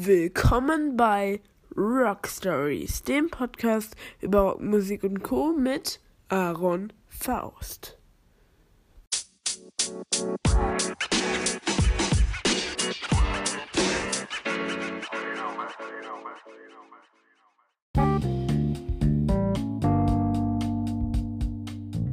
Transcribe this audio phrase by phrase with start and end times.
[0.00, 1.40] Willkommen bei
[1.76, 5.52] Rock Stories, dem Podcast über Rockmusik und Co.
[5.52, 7.98] mit Aaron Faust.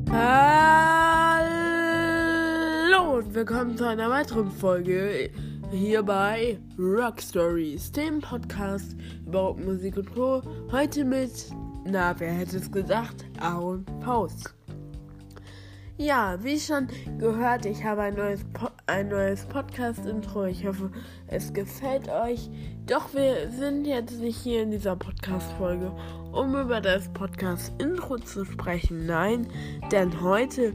[0.09, 0.79] Hallo
[3.19, 5.29] und willkommen zu einer weiteren Folge
[5.71, 8.95] hier bei Rock Stories, dem Podcast
[9.25, 10.41] über Rockmusik und Co.
[10.71, 11.31] Heute mit,
[11.85, 14.53] na, wer hätte es gesagt, Aaron Faust.
[15.97, 16.87] Ja, wie schon
[17.17, 20.45] gehört, ich habe ein neues, po ein neues Podcast-Intro.
[20.45, 20.91] Ich hoffe,
[21.27, 22.49] es gefällt euch.
[22.85, 25.91] Doch wir sind jetzt nicht hier in dieser Podcast-Folge,
[26.33, 29.05] um über das Podcast-Intro zu sprechen.
[29.05, 29.47] Nein,
[29.91, 30.73] denn heute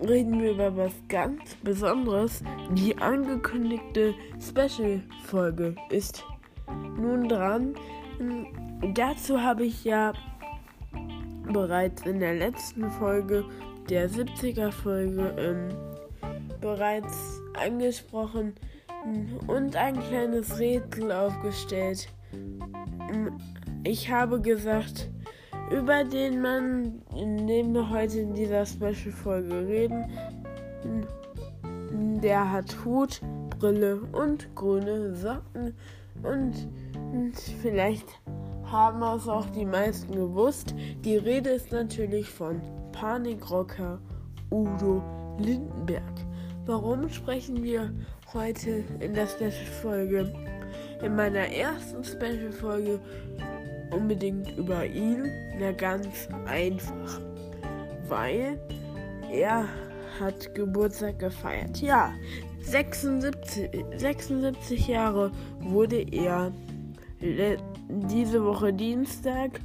[0.00, 2.42] reden wir über was ganz Besonderes.
[2.72, 6.24] Die angekündigte Special-Folge ist
[6.96, 7.74] nun dran.
[8.94, 10.12] Dazu habe ich ja
[11.52, 13.44] bereits in der letzten Folge,
[13.88, 15.68] der 70er Folge, ähm,
[16.60, 18.54] bereits angesprochen
[19.46, 22.08] und ein kleines Rätsel aufgestellt.
[23.84, 25.10] Ich habe gesagt,
[25.70, 30.04] über den Mann, in dem wir heute in dieser Special-Folge reden.
[32.22, 33.20] Der hat Hut,
[33.58, 35.74] Brille und grüne Socken.
[36.22, 36.68] Und,
[37.12, 38.20] und vielleicht
[38.64, 40.74] haben es auch die meisten gewusst.
[41.04, 42.60] Die Rede ist natürlich von
[42.92, 44.00] Panikrocker
[44.50, 45.02] Udo
[45.38, 46.02] Lindenberg.
[46.66, 47.92] Warum sprechen wir
[48.32, 50.32] heute in der Special-Folge?
[51.02, 53.00] In meiner ersten Special-Folge
[53.94, 55.30] unbedingt über ihn?
[55.58, 57.20] Na ganz einfach.
[58.08, 58.58] Weil
[59.32, 59.66] er
[60.20, 61.80] hat Geburtstag gefeiert.
[61.80, 62.12] Ja,
[62.60, 66.52] 76, 76 Jahre wurde er
[67.88, 69.60] diese Woche Dienstag.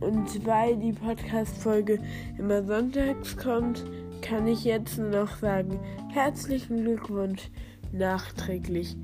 [0.00, 1.98] Und weil die Podcast-Folge
[2.38, 3.84] immer sonntags kommt,
[4.22, 5.80] kann ich jetzt noch sagen,
[6.12, 7.50] herzlichen Glückwunsch
[7.92, 8.96] nachträglich.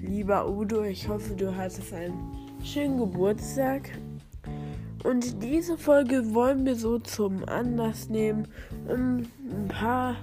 [0.00, 2.14] Lieber Udo, ich hoffe, du hattest einen
[2.64, 3.90] schönen Geburtstag.
[5.04, 8.46] Und diese Folge wollen wir so zum Anlass nehmen,
[8.86, 10.16] um ein paar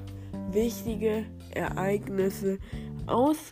[0.51, 2.59] wichtige Ereignisse
[3.07, 3.51] aus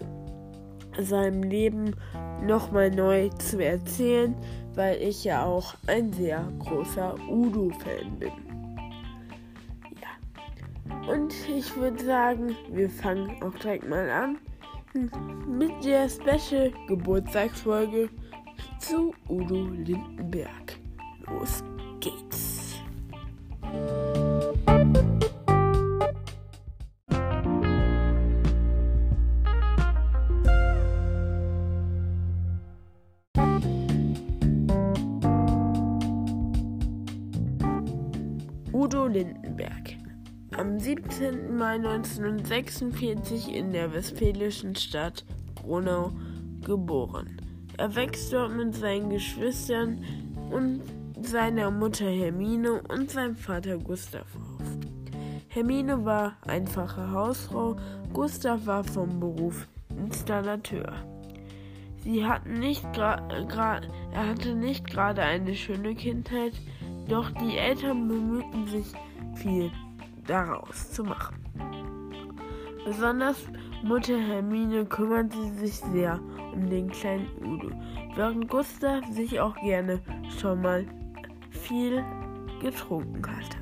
[1.00, 1.96] seinem Leben
[2.44, 4.35] nochmal neu zu erzählen,
[4.75, 8.31] weil ich ja auch ein sehr großer Udo-Fan bin.
[10.02, 11.14] Ja.
[11.14, 14.38] Und ich würde sagen, wir fangen auch direkt mal an
[15.47, 18.09] mit der Special Geburtstagsfolge
[18.80, 20.65] zu Udo Lindenberg.
[21.28, 21.63] Los
[22.00, 22.75] geht's.
[38.72, 39.97] Udo Lindenberg.
[40.52, 41.58] Am 17.
[41.58, 45.25] Mai 1946 in der westfälischen Stadt
[45.56, 46.12] Gronau
[46.64, 47.41] geboren.
[47.78, 50.03] Er wächst dort mit seinen Geschwistern
[50.52, 50.81] und
[51.22, 54.62] seiner Mutter Hermine und seinem Vater Gustav auf.
[55.48, 57.78] Hermine war einfache Hausfrau,
[58.14, 59.68] Gustav war vom Beruf
[59.98, 60.94] Installateur.
[62.03, 66.53] Sie hatten nicht er hatte nicht gerade eine schöne Kindheit,
[67.08, 68.92] doch die Eltern bemühten sich
[69.36, 69.72] viel
[70.28, 71.36] daraus zu machen.
[72.86, 73.47] Besonders
[73.84, 76.20] Mutter Hermine kümmerte sich sehr
[76.53, 77.72] um den kleinen Udo,
[78.16, 80.00] während Gustav sich auch gerne
[80.40, 80.86] schon mal
[81.56, 82.04] viel
[82.62, 83.58] getrunken hatte.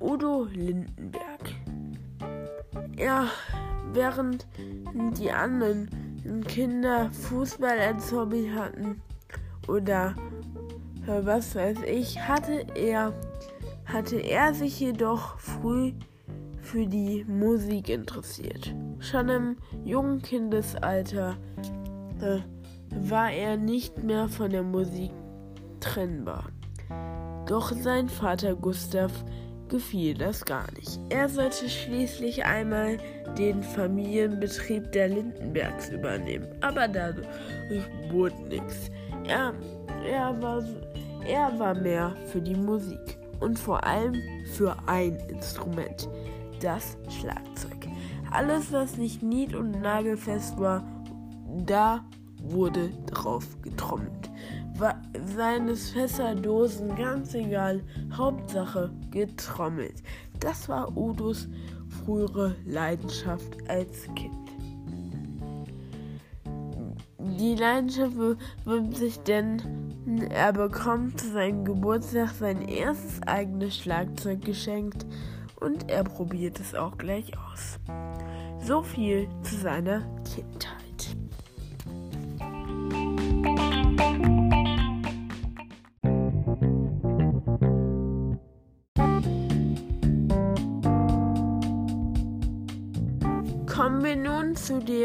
[0.00, 1.54] Udo Lindenberg.
[2.96, 3.28] Ja,
[3.92, 4.46] während
[5.18, 5.88] die anderen
[6.46, 9.00] Kinder Fußball als Hobby hatten
[9.68, 10.14] oder
[11.06, 13.12] was weiß ich, hatte er
[13.86, 15.92] hatte er sich jedoch früh
[16.60, 18.74] für die Musik interessiert.
[18.98, 21.36] Schon im jungen Kindesalter
[22.20, 22.38] äh,
[22.90, 25.12] war er nicht mehr von der Musik
[25.80, 26.44] trennbar.
[27.46, 29.12] Doch sein Vater Gustav
[29.68, 30.98] gefiel das gar nicht.
[31.08, 32.98] Er sollte schließlich einmal
[33.36, 37.26] den Familienbetrieb der Lindenbergs übernehmen, aber dadurch
[38.10, 38.90] wurde nichts.
[39.26, 39.52] Er,
[40.08, 40.62] er, war,
[41.26, 44.14] er war mehr für die Musik und vor allem
[44.52, 46.08] für ein Instrument,
[46.60, 47.88] das Schlagzeug.
[48.30, 50.82] Alles, was nicht nied- und nagelfest war,
[51.64, 52.04] da
[52.50, 54.30] wurde drauf getrommelt.
[55.34, 57.82] Seines Fässer, Dosen, ganz egal,
[58.12, 60.02] Hauptsache getrommelt.
[60.40, 61.48] Das war Udos
[62.04, 64.46] frühere Leidenschaft als Kind.
[67.38, 68.16] die Leidenschaft
[68.64, 69.60] bewirbt sich denn,
[70.30, 75.04] er bekommt zu seinem Geburtstag sein erstes eigenes Schlagzeug geschenkt
[75.60, 77.78] und er probiert es auch gleich aus.
[78.62, 80.00] So viel zu seiner
[80.34, 80.85] Kindheit.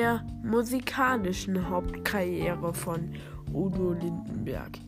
[0.02, 3.14] Der musikalischen Hauptkarriere von
[3.54, 4.80] Udo Lindenberg.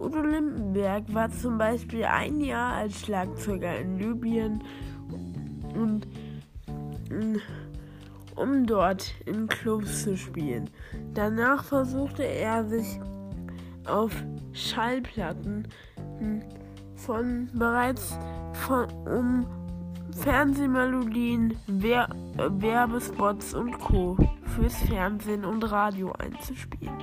[0.00, 4.64] Udo Lindenberg war zum Beispiel ein Jahr als Schlagzeuger in Libyen
[5.74, 6.06] und
[8.34, 10.70] um dort in Clubs zu spielen.
[11.12, 12.98] Danach versuchte er sich
[13.86, 14.12] auf
[14.54, 15.68] Schallplatten
[16.96, 18.18] von bereits
[18.54, 19.46] von um
[20.20, 24.16] Fernsehmelodien, Wer Werbespots und Co.
[24.54, 26.98] fürs Fernsehen und Radio einzuspielen.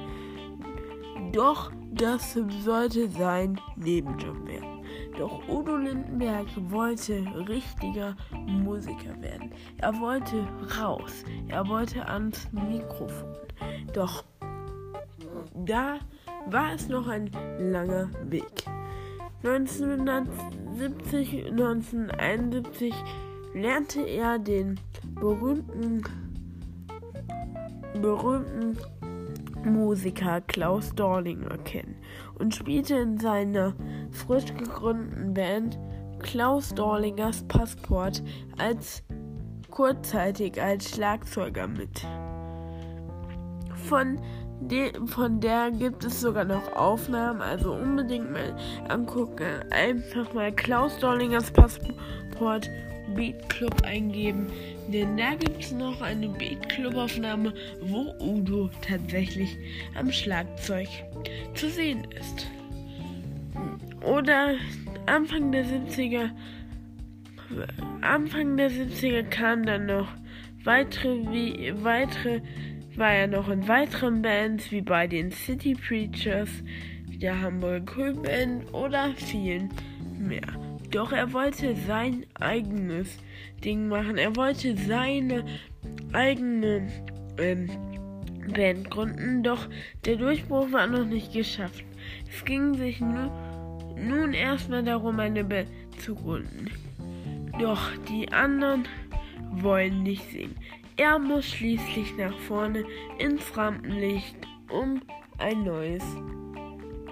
[1.31, 4.83] Doch das sollte sein Nebenjob werden.
[5.17, 8.15] Doch Udo Lindenberg wollte richtiger
[8.47, 9.51] Musiker werden.
[9.77, 10.47] Er wollte
[10.79, 11.23] raus.
[11.50, 13.35] Er wollte ans Mikrofon.
[13.94, 14.23] Doch
[15.53, 16.00] da
[16.47, 17.29] war es noch ein
[17.59, 18.65] langer Weg.
[19.44, 22.94] 1970, 1971
[23.53, 24.77] lernte er den
[25.15, 26.03] berühmten,
[28.01, 28.77] berühmten
[29.63, 31.95] Musiker Klaus Dorlinger kennen
[32.38, 33.74] und spielte in seiner
[34.12, 35.80] frisch gegründeten Band
[36.19, 38.21] Klaus Dorlingers Passport
[38.57, 39.03] als
[39.69, 42.06] kurzzeitig als Schlagzeuger mit.
[43.87, 44.19] Von
[45.05, 48.53] von der gibt es sogar noch Aufnahmen, also unbedingt mal
[48.89, 49.63] angucken.
[49.71, 52.69] Einfach mal Klaus Dollingers Passport
[53.15, 54.47] Beat Club eingeben,
[54.89, 59.57] denn da gibt es noch eine Beat Club Aufnahme, wo Udo tatsächlich
[59.97, 60.87] am Schlagzeug
[61.55, 62.47] zu sehen ist.
[64.05, 64.55] Oder
[65.05, 66.29] Anfang der 70er,
[68.01, 70.07] Anfang der 70er kamen dann noch
[70.63, 72.41] weitere, wie, weitere
[73.00, 76.50] war er noch in weiteren Bands wie bei den City Preachers,
[77.07, 79.69] der Hamburg Cool Band oder vielen
[80.19, 80.42] mehr.
[80.92, 83.18] Doch er wollte sein eigenes
[83.63, 84.18] Ding machen.
[84.18, 85.46] Er wollte seine
[86.12, 86.88] eigene
[87.38, 87.69] ähm,
[88.54, 89.69] Band gründen, doch
[90.04, 91.86] der Durchbruch war noch nicht geschafft.
[92.30, 93.31] Es ging sich nu,
[93.96, 95.69] nun erstmal darum, eine Band
[96.00, 96.69] zu gründen.
[97.60, 98.88] Doch die anderen
[99.51, 100.56] wollen nicht singen.
[101.00, 102.84] Er muss schließlich nach vorne
[103.19, 104.36] ins Rampenlicht,
[104.69, 105.01] um
[105.38, 106.04] ein neues,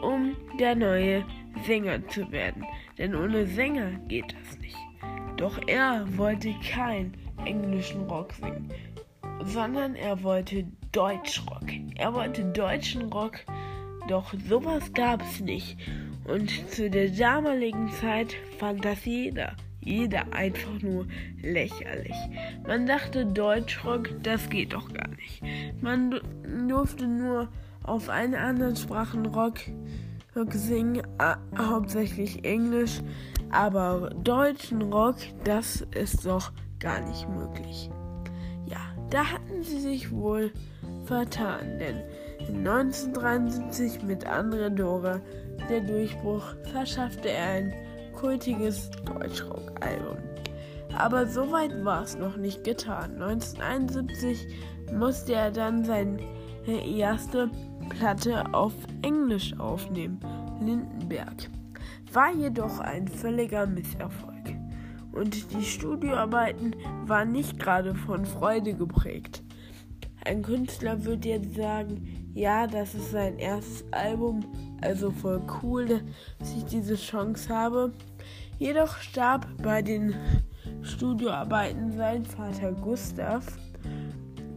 [0.01, 1.23] um der neue
[1.65, 2.65] Sänger zu werden.
[2.97, 4.75] Denn ohne Sänger geht das nicht.
[5.37, 7.13] Doch er wollte keinen
[7.45, 8.69] englischen Rock singen,
[9.45, 11.69] sondern er wollte Deutschrock.
[11.95, 13.39] Er wollte deutschen Rock,
[14.09, 15.77] doch sowas gab es nicht.
[16.25, 19.55] Und zu der damaligen Zeit fand das jeder
[19.87, 21.05] jeder einfach nur
[21.41, 22.15] lächerlich.
[22.67, 25.41] Man dachte, Deutschrock, das geht doch gar nicht.
[25.81, 26.19] Man
[26.67, 27.49] durfte nur
[27.83, 29.59] auf einen anderen Sprachen Rock,
[30.35, 31.01] Rock singen,
[31.57, 33.01] hauptsächlich Englisch,
[33.49, 37.89] aber deutschen Rock, das ist doch gar nicht möglich.
[38.65, 38.79] Ja,
[39.09, 40.51] da hatten sie sich wohl
[41.05, 42.03] vertan, denn
[42.49, 45.21] 1973 mit Andre Dora
[45.69, 47.73] der Durchbruch verschaffte er ein
[48.17, 50.17] kultiges Deutschrock-Album.
[50.97, 53.21] Aber so weit war es noch nicht getan.
[53.21, 54.47] 1971
[54.91, 56.17] musste er dann seine
[56.65, 57.51] erste
[57.89, 60.19] Platte auf Englisch aufnehmen,
[60.59, 61.49] Lindenberg.
[62.11, 64.33] War jedoch ein völliger Misserfolg.
[65.11, 69.43] Und die Studioarbeiten waren nicht gerade von Freude geprägt.
[70.25, 74.41] Ein Künstler würde jetzt sagen, ja, das ist sein erstes Album,
[74.81, 76.01] also voll cool,
[76.39, 77.93] dass ich diese Chance habe.
[78.59, 80.15] Jedoch starb bei den
[80.81, 83.45] Studioarbeiten sein Vater Gustav,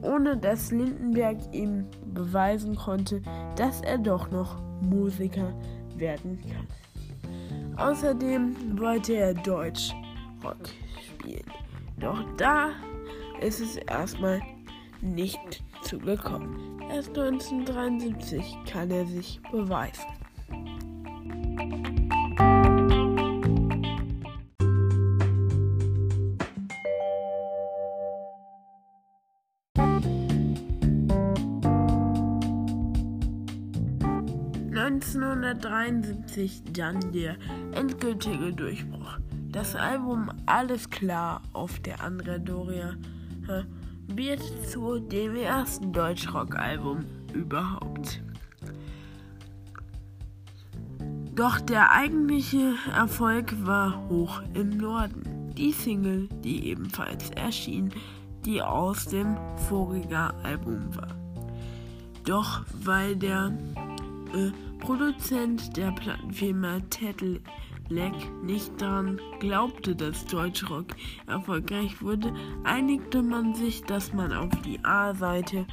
[0.03, 3.23] ohne dass Lindenberg ihm beweisen konnte,
[3.57, 5.53] dass er doch noch Musiker
[5.97, 6.67] werden kann.
[7.77, 9.93] Außerdem wollte er Deutsch
[10.43, 10.71] Rock
[11.07, 11.45] spielen.
[11.99, 12.71] Doch da
[13.41, 14.41] ist es erstmal
[15.03, 16.80] nicht zugekommen.
[16.93, 20.03] Erst 1973 kann er sich beweisen.
[34.73, 37.37] ...1973 dann der
[37.73, 39.19] endgültige Durchbruch.
[39.51, 42.95] Das Album Alles klar auf der Andrea Doria
[44.17, 48.23] wird zu dem ersten Deutschrock-Album überhaupt.
[51.35, 55.55] Doch der eigentliche Erfolg war hoch im Norden.
[55.57, 57.91] Die Single, die ebenfalls erschien,
[58.45, 59.37] die aus dem
[59.69, 61.17] vorigen Album war.
[62.25, 63.53] Doch weil der
[64.35, 64.51] äh,
[64.81, 67.41] Produzent der Plattenfirma Tettle
[67.91, 70.87] Leck nicht daran glaubte, dass Deutschrock
[71.27, 72.33] erfolgreich wurde,
[72.63, 75.67] einigte man sich, dass man auf die A-Seite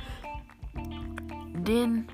[1.53, 2.07] den,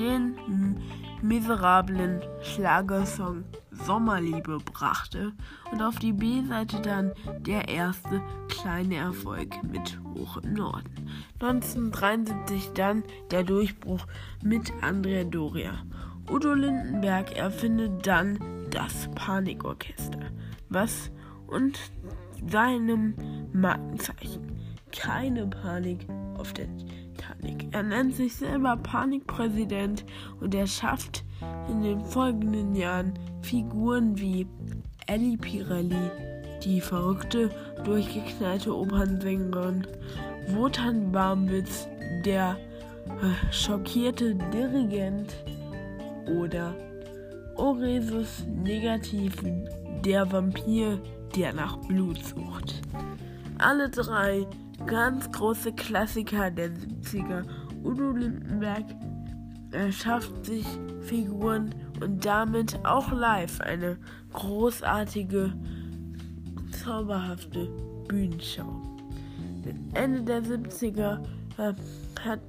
[0.00, 0.80] den
[1.20, 5.32] miserablen Schlagersong Sommerliebe brachte
[5.70, 11.10] und auf die B-Seite dann der erste kleine Erfolg mit Hoch im Norden.
[11.40, 14.06] 1973 dann der Durchbruch
[14.42, 15.72] mit Andrea Doria.
[16.30, 18.38] Udo Lindenberg erfindet dann
[18.70, 20.30] das Panikorchester,
[20.68, 21.10] was?
[21.46, 21.78] Und
[22.50, 23.14] seinem
[23.52, 24.58] Markenzeichen.
[24.90, 27.68] Keine Panik auf der Titanic.
[27.72, 30.04] Er nennt sich selber Panikpräsident
[30.40, 31.24] und er schafft
[31.68, 34.46] in den folgenden Jahren Figuren wie
[35.06, 36.10] Ellie Pirelli,
[36.62, 37.50] die verrückte,
[37.84, 39.86] durchgeknallte Opernsängerin,
[40.48, 41.88] Wotan Barmwitz,
[42.24, 42.56] der
[43.06, 45.34] äh, schockierte Dirigent
[46.38, 46.74] oder
[47.56, 49.36] Oresus Negativ,
[50.04, 51.00] der Vampir,
[51.36, 52.82] der nach Blut sucht.
[53.58, 54.46] Alle drei
[54.86, 57.44] ganz große Klassiker der 70er.
[57.84, 58.84] Udo Lindenberg
[59.70, 60.66] erschafft sich
[61.02, 63.96] Figuren und damit auch live eine
[64.32, 65.52] großartige,
[66.82, 67.68] zauberhafte
[68.08, 68.82] Bühnenschau.
[69.94, 71.20] Ende der 70er
[71.58, 71.74] äh,
[72.24, 72.40] hat,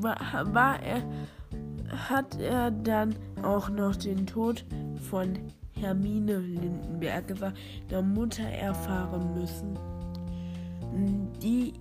[0.00, 1.02] war er
[1.92, 4.64] hat er dann auch noch den Tod
[5.10, 5.38] von
[5.78, 7.34] Hermine Lindenberg,
[7.90, 9.78] der Mutter, erfahren müssen,
[11.42, 11.74] die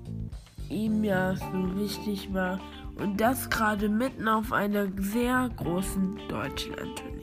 [0.70, 2.60] ihm ja so wichtig war
[2.96, 7.22] und das gerade mitten auf einer sehr großen Deutschland-Tournee.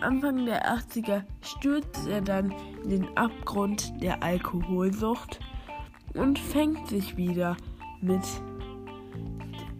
[0.00, 5.40] Anfang der 80er stürzt er dann in den Abgrund der Alkoholsucht
[6.14, 7.56] und fängt sich wieder
[8.00, 8.22] mit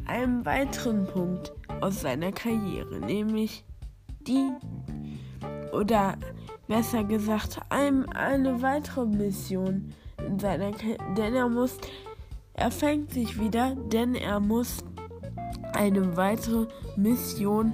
[0.07, 3.65] einem weiteren Punkt aus seiner Karriere, nämlich
[4.21, 4.51] die
[5.73, 6.17] oder
[6.67, 9.93] besser gesagt einem eine weitere Mission
[10.27, 11.79] in seiner Karriere, denn er muss
[12.59, 14.79] er fängt sich wieder, denn er muss
[15.75, 16.67] eine weitere
[16.97, 17.73] Mission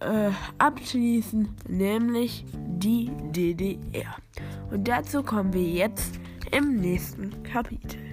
[0.00, 4.14] äh, abschließen, nämlich die DDR.
[4.70, 6.20] Und dazu kommen wir jetzt
[6.50, 8.03] im nächsten Kapitel.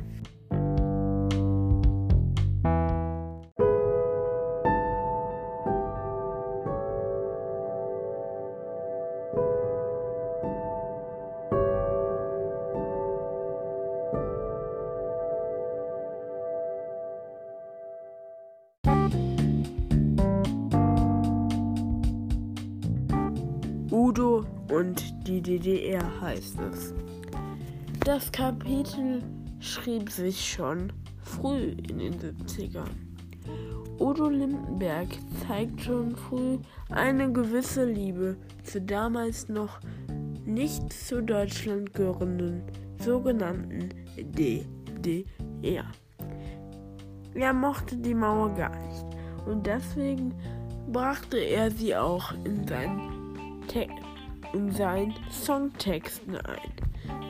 [26.51, 26.93] DDR heißt es.
[28.05, 29.23] Das Kapitel
[29.59, 30.91] schrieb sich schon
[31.23, 32.89] früh in den 70ern.
[33.99, 35.07] Udo Lindenberg
[35.47, 36.57] zeigt schon früh
[36.89, 39.79] eine gewisse Liebe zur damals noch
[40.45, 42.63] nicht zu Deutschland gehörenden
[42.99, 45.85] sogenannten DDR.
[47.33, 49.05] Er mochte die Mauer gar nicht
[49.45, 50.33] und deswegen
[50.91, 53.10] brachte er sie auch in seinen
[54.53, 56.71] in seinen Songtexten ein.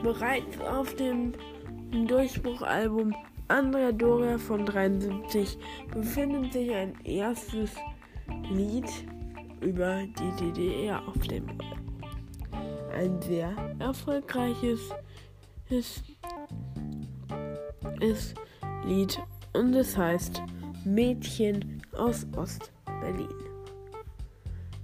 [0.02, 1.32] Bereits auf dem
[2.06, 3.14] Durchbruchalbum
[3.48, 5.58] Andrea Doria von 73
[5.92, 7.70] befindet sich ein erstes
[8.50, 8.88] Lied
[9.60, 11.92] über die DDR auf dem Album.
[12.94, 14.80] Ein sehr erfolgreiches
[15.68, 16.04] ist,
[18.00, 18.34] ist
[18.84, 19.18] Lied
[19.54, 20.42] und es heißt
[20.84, 23.28] Mädchen aus Ost-Berlin.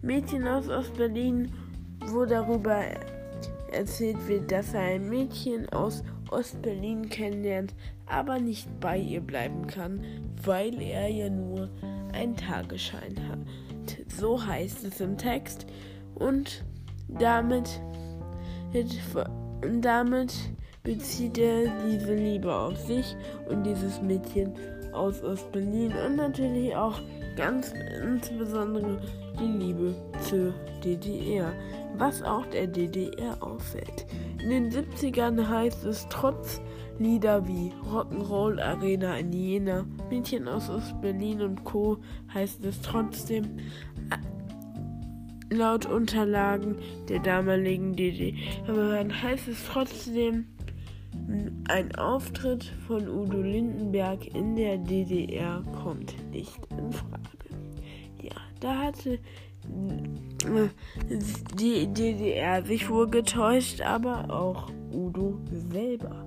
[0.01, 1.53] Mädchen aus Ostberlin,
[2.13, 2.83] wo darüber
[3.73, 7.75] erzählt wird, dass er ein Mädchen aus Ostberlin kennenlernt,
[8.07, 10.05] aber nicht bei ihr bleiben kann,
[10.45, 11.69] weil er ja nur
[12.13, 13.39] einen Tagesschein hat.
[14.09, 15.67] So heißt es im Text.
[16.15, 16.65] Und
[17.09, 17.81] damit,
[19.81, 20.35] damit
[20.83, 23.17] bezieht er diese Liebe auf sich
[23.49, 24.53] und dieses Mädchen
[24.93, 27.01] aus Ostberlin und natürlich auch
[27.37, 27.73] ganz
[28.03, 29.01] insbesondere
[29.39, 31.53] die Liebe zur DDR,
[31.97, 34.07] was auch der DDR auffällt.
[34.43, 36.61] In den 70ern heißt es trotz
[36.99, 41.99] Lieder wie Rock'n'Roll Arena in Jena, Mädchen aus Ostberlin und Co.
[42.35, 43.45] heißt es trotzdem
[44.11, 46.77] äh, laut Unterlagen
[47.09, 50.47] der damaligen DDR heißt es trotzdem
[51.69, 57.49] Ein Auftritt von Udo Lindenberg in der DDR kommt nicht in Frage.
[58.23, 59.21] Ja, da hatte
[61.55, 66.25] die DDR sich wohl getäuscht, aber auch Udo selber.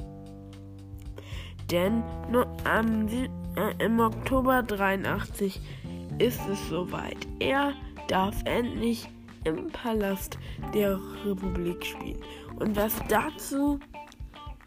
[1.70, 2.04] Denn
[2.66, 5.62] am, äh, im Oktober 83
[6.20, 7.28] ist es soweit.
[7.40, 7.74] Er
[8.08, 9.08] darf endlich
[9.46, 10.38] im Palast
[10.74, 12.22] der Republik spielen.
[12.60, 13.80] Und was dazu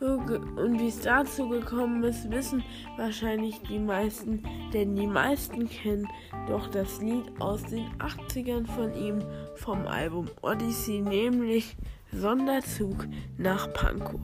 [0.00, 2.62] und wie es dazu gekommen ist, wissen
[2.96, 6.08] wahrscheinlich die meisten, denn die meisten kennen
[6.48, 9.20] doch das Lied aus den 80ern von ihm
[9.56, 11.76] vom Album Odyssey, nämlich
[12.12, 13.06] Sonderzug
[13.38, 14.20] nach Pankow,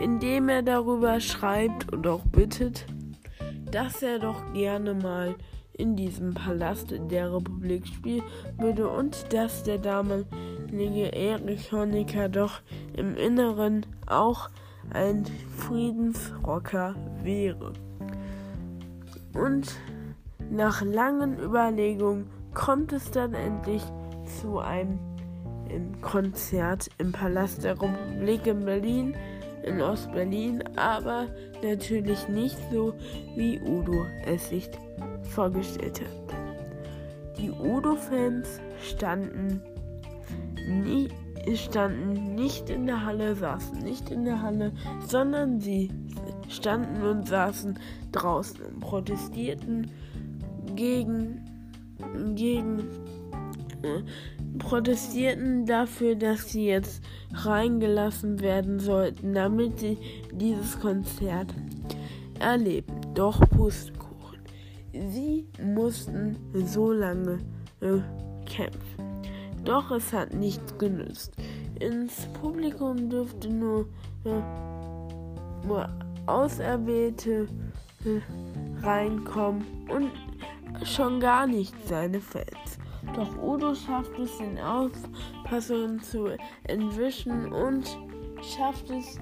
[0.00, 2.86] in dem er darüber schreibt und auch bittet,
[3.70, 5.34] dass er doch gerne mal
[5.74, 8.22] in diesem Palast der Republik spielen
[8.58, 12.60] würde und dass der damalige Erich Honecker doch
[12.94, 14.50] im Inneren auch
[14.94, 15.24] ein
[15.56, 17.72] Friedensrocker wäre.
[19.34, 19.74] Und
[20.50, 23.82] nach langen Überlegungen kommt es dann endlich
[24.40, 24.98] zu einem
[26.02, 29.16] Konzert im Palast der Republik in Berlin,
[29.62, 31.26] in Ostberlin, aber
[31.62, 32.92] natürlich nicht so,
[33.36, 34.68] wie Udo es sich
[35.30, 37.38] vorgestellt hat.
[37.38, 39.62] Die Udo-Fans standen
[40.68, 41.08] nie,
[41.56, 44.72] standen nicht in der Halle, saßen nicht in der Halle,
[45.06, 45.90] sondern sie
[46.48, 47.78] standen und saßen
[48.12, 49.90] draußen und protestierten
[50.76, 51.44] gegen,
[52.34, 52.80] gegen,
[53.82, 54.02] äh,
[54.58, 59.98] protestierten dafür, dass sie jetzt reingelassen werden sollten, damit sie
[60.32, 61.54] dieses Konzert
[62.38, 62.94] erleben.
[63.14, 64.38] Doch Pustekuchen.
[64.92, 67.38] Sie mussten so lange
[67.80, 68.00] äh,
[68.46, 69.11] kämpfen.
[69.64, 71.34] Doch es hat nichts genützt.
[71.80, 73.88] Ins Publikum dürfte nur,
[74.24, 75.88] äh, nur
[76.26, 77.48] Auserwählte
[78.04, 80.10] äh, reinkommen und
[80.84, 82.78] schon gar nicht seine Fans.
[83.14, 86.28] Doch Udo schafft es, den Aufpassungen zu
[86.64, 87.86] entwischen und
[88.56, 89.18] schafft es,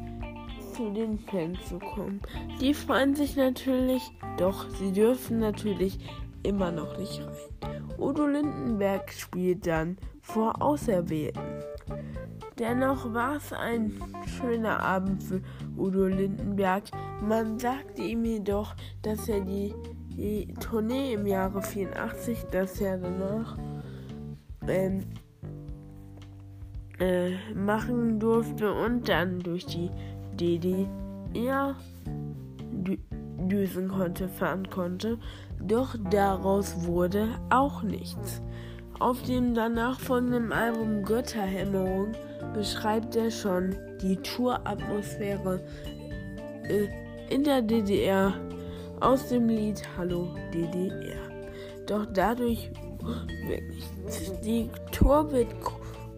[0.74, 2.20] zu den Fans zu kommen.
[2.61, 4.03] Die freuen sich natürlich,
[4.38, 5.98] doch sie dürfen natürlich
[6.42, 7.85] immer noch nicht rein.
[7.98, 9.98] Udo Lindenberg spielt dann
[10.33, 11.43] vor Auserwählten.
[12.59, 13.93] Dennoch war es ein
[14.27, 15.40] schöner Abend für
[15.77, 16.85] Udo Lindenberg.
[17.23, 19.75] Man sagte ihm jedoch, dass er die,
[20.11, 23.57] die Tournee im Jahre 84, das Jahr danach,
[24.69, 25.05] ähm,
[26.99, 29.90] äh, machen durfte und dann durch die
[30.38, 31.75] DDR
[33.38, 35.19] düsen konnte, fahren konnte.
[35.59, 38.43] Doch daraus wurde auch nichts.
[39.01, 42.13] Auf dem danach folgenden Album Götterhämmerung
[42.53, 45.59] beschreibt er schon die Touratmosphäre
[46.65, 46.87] äh,
[47.35, 48.35] in der DDR
[49.01, 51.17] aus dem Lied Hallo DDR.
[51.87, 52.71] Doch dadurch.
[54.45, 55.49] Die Tour wird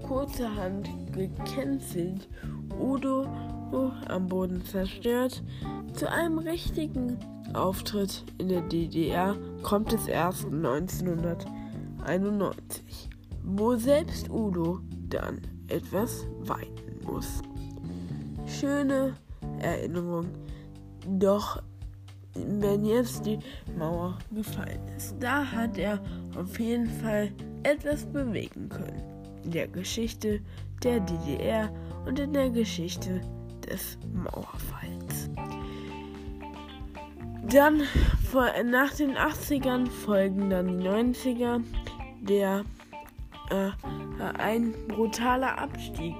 [0.03, 2.29] kurzerhand gecancelt.
[2.81, 3.29] Udo
[4.09, 5.40] am Boden zerstört.
[5.92, 7.16] Zu einem richtigen
[7.55, 11.47] Auftritt in der DDR kommt es erst 1900.
[12.02, 13.10] 91,
[13.42, 17.42] wo selbst Udo dann etwas weinen muss.
[18.46, 19.14] Schöne
[19.60, 20.26] Erinnerung,
[21.06, 21.62] doch
[22.34, 23.38] wenn jetzt die
[23.78, 26.00] Mauer gefallen ist, da hat er
[26.36, 27.30] auf jeden Fall
[27.62, 29.02] etwas bewegen können.
[29.44, 30.40] In der Geschichte
[30.82, 31.70] der DDR
[32.06, 33.20] und in der Geschichte
[33.68, 35.30] des Mauerfalls.
[37.48, 37.82] Dann
[38.70, 41.60] nach den 80ern folgen dann die 90er
[42.22, 42.64] der
[43.50, 43.70] äh,
[44.38, 46.14] ein brutaler Abstieg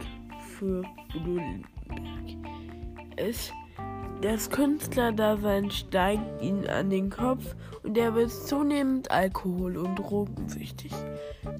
[0.59, 0.83] für
[1.15, 2.53] Udo Lindenberg.
[3.17, 3.53] Es,
[4.21, 10.93] das Künstlerdasein steigt ihn an den Kopf und er wird zunehmend alkohol- und drogensüchtig.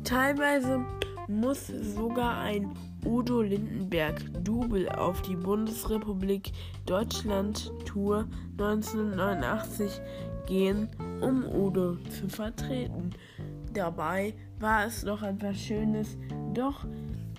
[0.05, 0.85] Teilweise
[1.29, 2.75] muss sogar ein
[3.05, 6.53] Udo Lindenberg Double auf die Bundesrepublik
[6.87, 8.27] Deutschland Tour
[8.59, 10.01] 1989
[10.47, 10.89] gehen,
[11.21, 13.13] um Udo zu vertreten
[13.73, 16.17] dabei war es noch etwas Schönes,
[16.55, 16.87] doch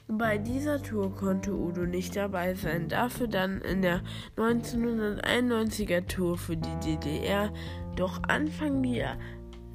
[0.07, 2.87] bei dieser Tour konnte Udo nicht dabei sein.
[2.87, 4.01] Dafür dann in der
[4.37, 7.51] 1991er Tour für die DDR.
[7.95, 9.17] Doch Anfang der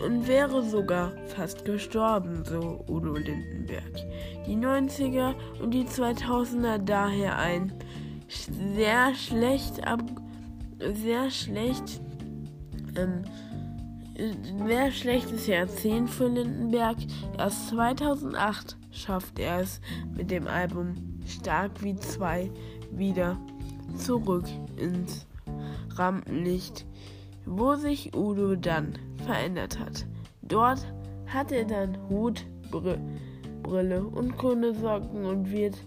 [0.06, 3.94] und wäre sogar fast gestorben, so Udo Lindenberg.
[4.46, 7.74] Die 90er und die 2000er daher ein
[8.76, 10.02] sehr schlecht ab
[10.80, 12.02] sehr schlecht
[12.96, 13.24] ähm,
[14.68, 16.98] sehr schlechtes Jahrzehnt für Lindenberg.
[17.38, 19.82] Erst 2008 schafft er es
[20.16, 20.94] mit dem Album
[21.26, 22.52] Stark wie zwei
[22.92, 23.38] wieder
[23.98, 24.46] zurück
[24.78, 25.26] ins
[25.96, 26.86] Rampenlicht,
[27.46, 30.06] wo sich Udo dann verändert hat.
[30.42, 30.86] Dort
[31.28, 32.46] hat er dann Hut,
[33.64, 35.78] Brille und grüne Socken und wird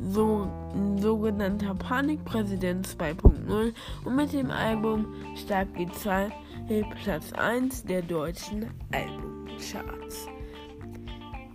[0.00, 3.72] so ein sogenannter Panikpräsident 2.0
[4.04, 5.06] und mit dem Album
[5.36, 6.30] Stark G2
[7.02, 10.28] Platz 1 der deutschen Albumcharts.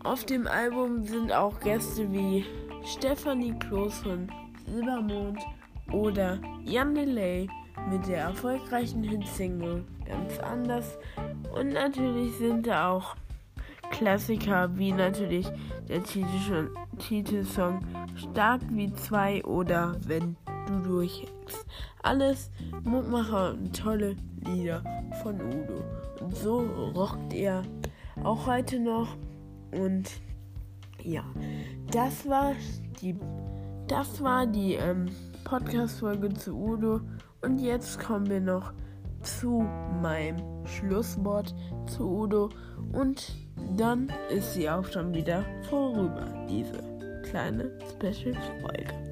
[0.03, 2.45] Auf dem Album sind auch Gäste wie
[2.85, 4.31] Stephanie Kloß von
[4.65, 5.39] Silbermond
[5.91, 7.49] oder Jan Delay
[7.89, 10.97] mit der erfolgreichen Hitsingle ganz anders.
[11.53, 13.15] Und natürlich sind da auch
[13.91, 15.47] Klassiker wie natürlich
[15.87, 17.79] der Titelsong
[18.15, 20.35] Stark wie zwei oder Wenn
[20.67, 21.65] du durchhältst.
[22.03, 22.51] Alles
[22.83, 24.83] Mutmacher und tolle Lieder
[25.23, 25.83] von Udo.
[26.19, 26.59] Und so
[26.95, 27.63] rockt er
[28.23, 29.07] auch heute noch.
[29.71, 30.09] Und
[31.03, 31.23] ja,
[31.91, 32.53] das war
[33.01, 33.15] die,
[33.87, 35.07] das war die ähm,
[35.43, 37.01] Podcast-Folge zu Udo.
[37.41, 38.73] Und jetzt kommen wir noch
[39.21, 39.67] zu
[40.01, 41.53] meinem Schlusswort
[41.85, 42.49] zu Udo.
[42.93, 43.35] Und
[43.75, 46.83] dann ist sie auch schon wieder vorüber, diese
[47.23, 49.07] kleine Special-Folge.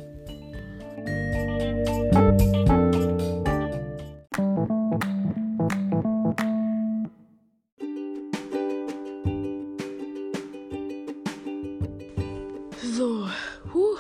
[12.82, 13.28] So,
[13.74, 13.98] huh,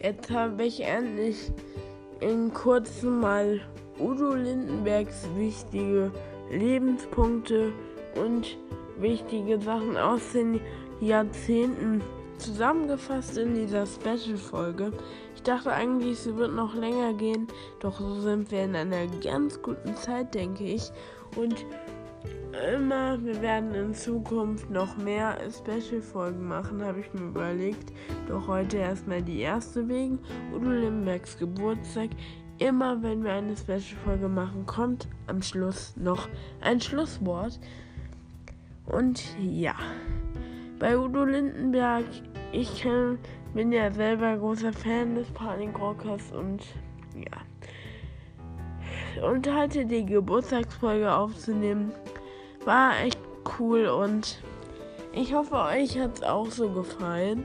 [0.00, 1.50] jetzt habe ich endlich
[2.24, 3.60] in kurzem mal
[3.98, 6.10] Udo Lindenbergs wichtige
[6.50, 7.70] Lebenspunkte
[8.16, 8.56] und
[8.98, 10.58] wichtige Sachen aus den
[11.00, 12.00] Jahrzehnten
[12.38, 14.92] zusammengefasst in dieser Special-Folge.
[15.34, 17.46] Ich dachte eigentlich, sie wird noch länger gehen,
[17.80, 20.90] doch so sind wir in einer ganz guten Zeit, denke ich.
[21.36, 21.66] Und
[22.74, 27.92] immer, wir werden in Zukunft noch mehr Special-Folgen machen, habe ich mir überlegt.
[28.28, 30.18] Doch heute erstmal die erste wegen
[30.54, 32.10] Udo Limbergs Geburtstag.
[32.58, 36.28] Immer wenn wir eine Special-Folge machen, kommt am Schluss noch
[36.60, 37.58] ein Schlusswort.
[38.86, 39.74] Und ja,
[40.78, 42.04] bei Udo Lindenberg,
[42.52, 43.16] ich äh,
[43.54, 46.62] bin ja selber großer Fan des Panikrockers und
[47.14, 47.40] ja.
[49.26, 51.92] Und heute die Geburtstagsfolge aufzunehmen,
[52.66, 53.18] war echt
[53.58, 54.42] cool und
[55.12, 57.44] ich hoffe, euch hat es auch so gefallen.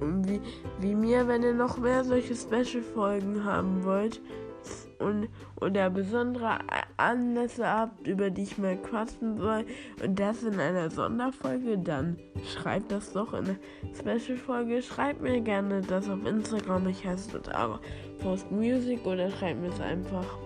[0.00, 0.40] Wie,
[0.80, 4.20] wie mir, wenn ihr noch mehr solche Special-Folgen haben wollt,
[4.98, 5.28] und
[5.60, 6.58] oder besondere
[6.96, 9.64] Anlässe habt, über die ich mal quatschen soll
[10.02, 13.56] und das in einer Sonderfolge, dann schreibt das doch in einer
[13.94, 14.82] Special-Folge.
[14.82, 16.88] Schreibt mir gerne das auf Instagram.
[16.88, 17.80] Ich heiße dort aber
[18.22, 20.38] Post Music oder schreibt mir es einfach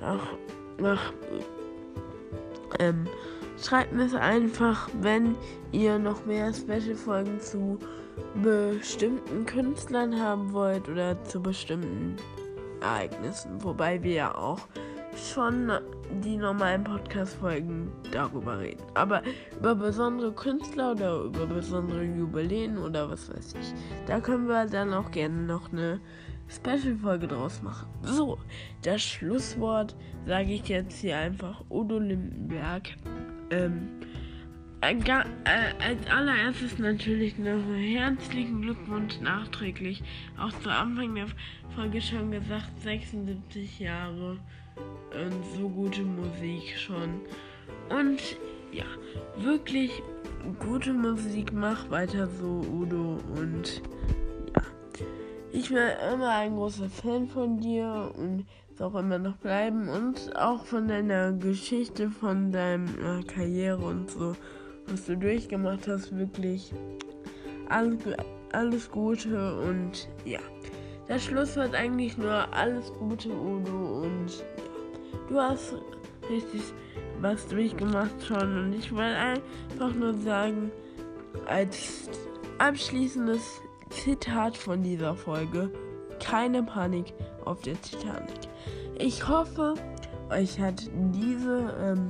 [0.00, 0.26] nach,
[0.78, 1.12] nach
[2.82, 3.06] ähm,
[3.62, 5.36] schreibt mir es einfach, wenn
[5.70, 7.78] ihr noch mehr Special-Folgen zu
[8.42, 12.16] bestimmten Künstlern haben wollt oder zu bestimmten
[12.80, 14.60] Ereignissen, wobei wir ja auch
[15.16, 15.70] schon
[16.24, 18.82] die normalen Podcast-Folgen darüber reden.
[18.94, 19.22] Aber
[19.58, 23.74] über besondere Künstler oder über besondere Jubiläen oder was weiß ich,
[24.06, 26.00] da können wir dann auch gerne noch eine
[26.54, 27.88] Special-Folge draus machen.
[28.02, 28.38] So,
[28.82, 32.90] das Schlusswort sage ich jetzt hier einfach Udo Lindenberg.
[33.50, 33.88] Ähm,
[34.82, 34.94] äh,
[35.78, 40.02] als allererstes natürlich noch herzlichen Glückwunsch nachträglich.
[40.38, 41.28] Auch zu Anfang der
[41.76, 44.38] Folge schon gesagt, 76 Jahre
[45.14, 47.20] und so gute Musik schon.
[47.88, 48.20] Und
[48.72, 48.84] ja,
[49.36, 50.02] wirklich
[50.58, 53.20] gute Musik, mach weiter so, Udo.
[53.36, 53.82] Und
[55.52, 55.78] ich bin
[56.12, 58.46] immer ein großer Fan von dir und
[58.80, 64.34] auch immer noch bleiben und auch von deiner Geschichte, von deiner Karriere und so
[64.86, 66.72] was du durchgemacht hast, wirklich
[67.68, 67.98] alles,
[68.52, 70.40] alles Gute und ja.
[71.06, 75.24] Das Schluss wird eigentlich nur alles Gute, Udo und ja.
[75.28, 75.74] Du hast
[76.28, 76.62] richtig
[77.20, 80.72] was durchgemacht schon und ich wollte einfach nur sagen,
[81.46, 82.10] als
[82.58, 83.61] abschließendes
[83.92, 85.70] Zitat von dieser Folge,
[86.18, 87.12] keine Panik
[87.44, 88.48] auf der Titanic.
[88.98, 89.74] Ich hoffe,
[90.30, 92.08] euch hat diese ähm,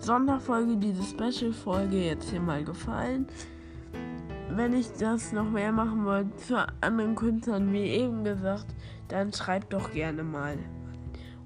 [0.00, 3.26] Sonderfolge, diese Special-Folge jetzt hier mal gefallen.
[4.50, 8.66] Wenn ich das noch mehr machen wollte zu anderen Künstlern, wie eben gesagt,
[9.08, 10.58] dann schreibt doch gerne mal.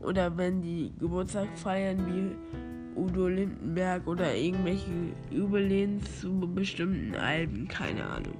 [0.00, 4.90] Oder wenn die Geburtstag feiern wie Udo Lindenberg oder irgendwelche
[5.30, 8.34] Überlehnen zu bestimmten Alben, keine Ahnung.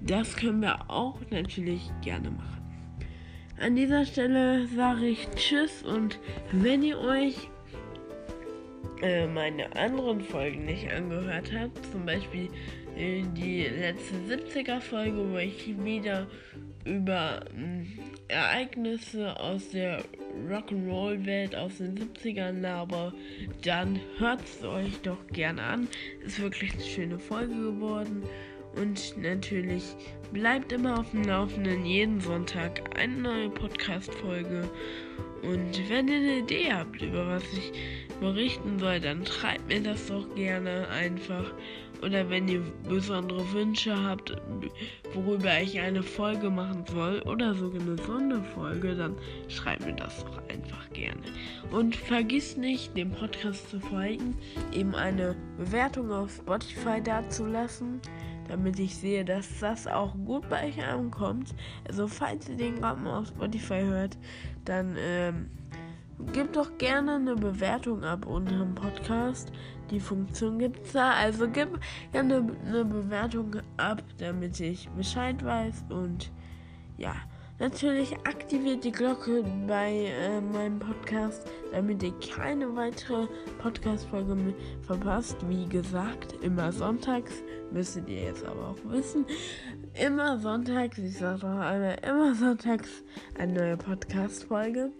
[0.00, 2.60] Das können wir auch natürlich gerne machen.
[3.60, 6.18] An dieser Stelle sage ich Tschüss und
[6.52, 7.36] wenn ihr euch
[9.02, 12.48] äh, meine anderen Folgen nicht angehört habt, zum Beispiel
[12.96, 16.26] äh, die letzte 70er Folge, wo ich wieder
[16.84, 20.02] über äh, Ereignisse aus der
[20.48, 23.12] Rock'n'Roll-Welt aus den 70ern laber,
[23.62, 25.88] dann hört es euch doch gerne an.
[26.24, 28.22] Ist wirklich eine schöne Folge geworden.
[28.76, 29.96] Und natürlich
[30.32, 34.68] bleibt immer auf dem Laufenden jeden Sonntag eine neue Podcast-Folge.
[35.42, 37.72] Und wenn ihr eine Idee habt, über was ich
[38.20, 41.52] berichten soll, dann schreibt mir das doch gerne einfach.
[42.02, 44.34] Oder wenn ihr besondere Wünsche habt,
[45.14, 49.16] worüber ich eine Folge machen soll oder sogar eine Sonderfolge, dann
[49.48, 51.20] schreibt mir das doch einfach gerne.
[51.70, 54.36] Und vergiss nicht, dem Podcast zu folgen,
[54.72, 58.00] eben eine Bewertung auf Spotify dazulassen
[58.50, 61.54] damit ich sehe, dass das auch gut bei euch ankommt.
[61.88, 64.18] Also falls ihr den gerade auf Spotify hört,
[64.64, 65.50] dann ähm,
[66.32, 69.52] gebt doch gerne eine Bewertung ab unter dem Podcast.
[69.90, 71.12] Die Funktion gibt es da.
[71.12, 71.78] Also gib
[72.12, 75.84] gerne eine Bewertung ab, damit ich Bescheid weiß.
[75.88, 76.30] Und
[76.96, 77.14] ja,
[77.58, 83.26] natürlich aktiviert die Glocke bei äh, meinem Podcast, damit ihr keine weitere
[83.58, 85.36] Podcast-Folge verpasst.
[85.48, 87.42] Wie gesagt, immer sonntags.
[87.72, 89.24] Müsstet ihr jetzt aber auch wissen.
[89.94, 92.88] Immer sonntags, ich sage noch einmal, immer sonntags
[93.38, 94.90] eine neue Podcast-Folge.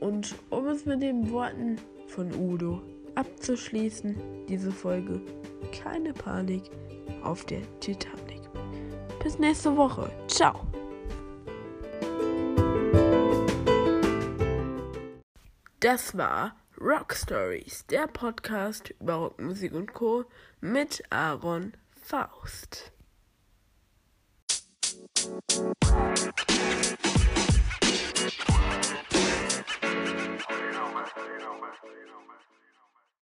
[0.00, 1.76] Und um es mit den Worten
[2.06, 2.80] von Udo
[3.14, 4.16] abzuschließen,
[4.48, 5.20] diese Folge,
[5.72, 6.62] keine Panik
[7.22, 8.40] auf der Titanic.
[9.22, 10.10] Bis nächste Woche.
[10.28, 10.66] Ciao.
[15.80, 20.24] Das war Rock Stories, der Podcast über Rockmusik und Co.
[20.60, 22.90] mit Aaron Faust.